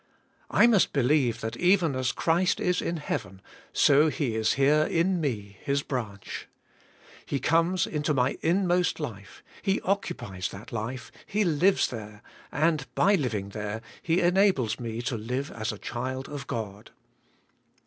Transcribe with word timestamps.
I 0.49 0.65
must 0.65 0.93
believe 0.93 1.41
that 1.41 1.55
even 1.57 1.95
as 1.95 2.11
Christ 2.11 2.59
is 2.59 2.81
in 2.81 2.97
heaven, 2.97 3.39
so 3.71 4.07
He 4.07 4.33
is 4.35 4.53
here 4.53 4.85
in 4.89 5.21
me, 5.21 5.59
His 5.63 5.83
branch. 5.83 6.47
He 7.23 7.39
comes 7.39 7.85
into 7.85 8.11
my 8.11 8.35
inmost 8.41 8.99
life, 8.99 9.43
He 9.61 9.79
occupies 9.81 10.49
that 10.49 10.71
life, 10.71 11.11
He 11.27 11.43
lives 11.45 11.87
there, 11.87 12.23
and 12.51 12.87
by 12.95 13.13
living 13.13 13.49
there 13.49 13.83
He 14.01 14.21
enables 14.21 14.79
me 14.79 15.03
to 15.03 15.15
live 15.17 15.51
as 15.51 15.71
a 15.71 15.77
child 15.77 16.27
of 16.27 16.47
God. 16.47 16.89